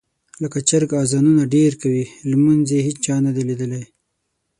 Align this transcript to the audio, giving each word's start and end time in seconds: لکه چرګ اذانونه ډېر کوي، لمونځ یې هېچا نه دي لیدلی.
لکه 0.41 0.59
چرګ 0.69 0.89
اذانونه 1.03 1.43
ډېر 1.55 1.71
کوي، 1.81 2.05
لمونځ 2.31 2.67
یې 2.75 2.79
هېچا 2.87 3.15
نه 3.25 3.31
دي 3.35 3.43
لیدلی. 3.49 3.83